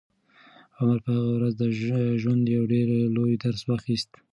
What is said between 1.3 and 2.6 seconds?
ورځ د ژوند